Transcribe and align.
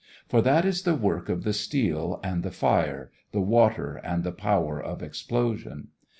For 0.27 0.41
that 0.41 0.65
is 0.65 0.81
the 0.81 0.95
work 0.95 1.29
of 1.29 1.43
the 1.43 1.53
steel 1.53 2.19
and 2.23 2.41
the 2.41 2.49
fire, 2.49 3.11
the 3.33 3.39
water 3.39 3.97
and 3.97 4.23
the 4.23 4.31
power 4.31 4.81
of 4.81 5.03
explosion. 5.03 5.89